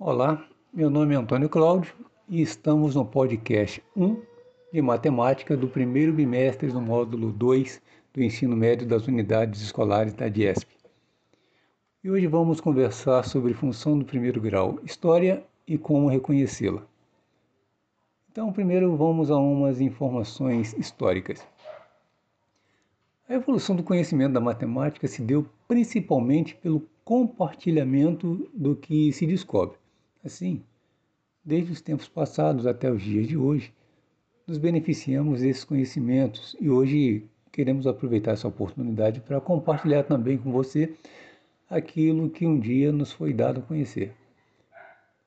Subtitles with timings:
[0.00, 1.92] Olá, meu nome é Antônio Cláudio
[2.28, 4.22] e estamos no podcast 1
[4.72, 7.82] de Matemática do primeiro bimestre do módulo 2
[8.14, 10.68] do ensino médio das unidades escolares da DIESP.
[12.04, 16.86] E hoje vamos conversar sobre função do primeiro grau, história e como reconhecê-la.
[18.30, 21.44] Então, primeiro vamos a umas informações históricas.
[23.28, 29.76] A evolução do conhecimento da matemática se deu principalmente pelo compartilhamento do que se descobre.
[30.24, 30.62] Assim,
[31.44, 33.72] desde os tempos passados até os dias de hoje,
[34.46, 40.94] nos beneficiamos desses conhecimentos e hoje queremos aproveitar essa oportunidade para compartilhar também com você
[41.68, 44.14] aquilo que um dia nos foi dado a conhecer.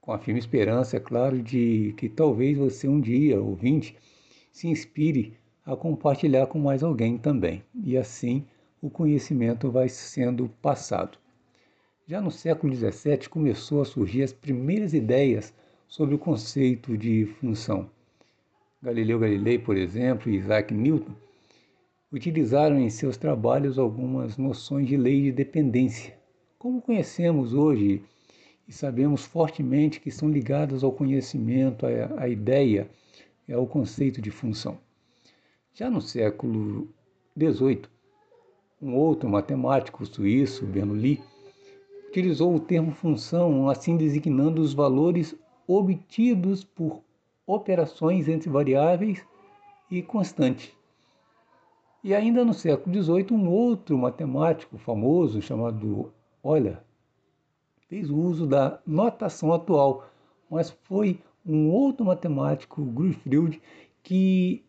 [0.00, 3.96] Com a firme esperança, é claro, de que talvez você um dia, ouvinte,
[4.52, 7.64] se inspire a compartilhar com mais alguém também.
[7.74, 8.44] E assim
[8.82, 11.18] o conhecimento vai sendo passado.
[12.06, 15.54] Já no século XVII começou a surgir as primeiras ideias
[15.88, 17.88] sobre o conceito de função.
[18.82, 21.14] Galileu Galilei, por exemplo, e Isaac Newton
[22.12, 26.14] utilizaram em seus trabalhos algumas noções de lei de dependência,
[26.58, 28.02] como conhecemos hoje
[28.68, 31.86] e sabemos fortemente que são ligadas ao conhecimento,
[32.18, 32.86] à ideia,
[33.50, 34.78] ao conceito de função.
[35.72, 36.86] Já no século
[37.34, 37.84] XVIII,
[38.82, 41.22] um outro matemático suíço, Bernoulli,
[42.14, 45.34] utilizou o termo função, assim designando os valores
[45.66, 47.02] obtidos por
[47.44, 49.26] operações entre variáveis
[49.90, 50.72] e constantes.
[52.04, 56.12] E ainda no século XVIII, um outro matemático famoso chamado
[56.44, 56.80] Euler
[57.88, 60.08] fez uso da notação atual,
[60.48, 63.60] mas foi um outro matemático, Gruffield,
[64.04, 64.64] que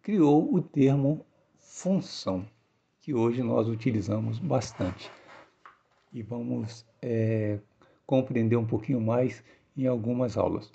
[0.00, 1.26] criou o termo
[1.58, 2.46] função,
[3.02, 5.10] que hoje nós utilizamos bastante.
[6.14, 7.58] E vamos é,
[8.06, 9.44] compreender um pouquinho mais
[9.76, 10.72] em algumas aulas.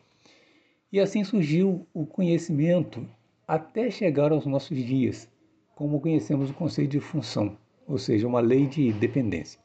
[0.91, 3.07] E assim surgiu o conhecimento
[3.47, 5.29] até chegar aos nossos dias,
[5.75, 7.57] como conhecemos o conceito de função,
[7.87, 9.59] ou seja, uma lei de dependência.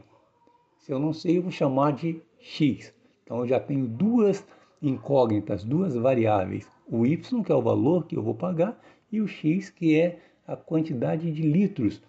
[0.78, 2.94] Se eu não sei, eu vou chamar de X.
[3.22, 4.46] Então eu já tenho duas
[4.82, 6.68] incógnitas, duas variáveis.
[6.86, 8.78] O Y, que é o valor que eu vou pagar,
[9.10, 12.02] e o X, que é a quantidade de litros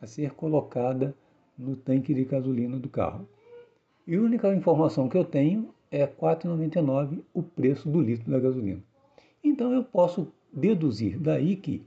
[0.00, 1.14] a ser colocada
[1.56, 3.26] no tanque de gasolina do carro.
[4.06, 8.38] E a única informação que eu tenho é R$ 4,99 o preço do litro da
[8.38, 8.82] gasolina.
[9.42, 11.82] Então eu posso deduzir daí que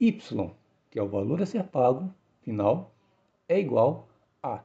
[0.00, 0.50] Y,
[0.90, 2.12] que é o valor a ser pago
[2.42, 2.94] final,
[3.48, 4.08] é igual
[4.42, 4.62] a R$